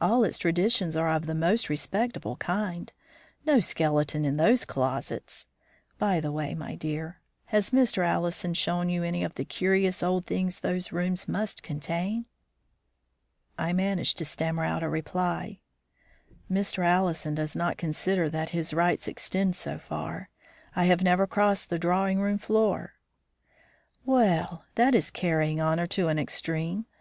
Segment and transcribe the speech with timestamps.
[0.00, 2.92] All its traditions are of the most respectable kind;
[3.44, 5.46] no skeleton in those closets!
[5.98, 8.06] By the way, my dear, has Mr.
[8.06, 12.26] Allison shown you any of the curious old things those rooms must contain?"
[13.58, 15.58] I managed to stammer out a reply,
[16.48, 16.84] "Mr.
[16.84, 20.28] Allison does not consider that his rights extend so far.
[20.76, 22.92] I have never crossed the drawing room floor."
[24.04, 24.64] "Well!
[24.76, 26.86] that is carrying honor to an extreme.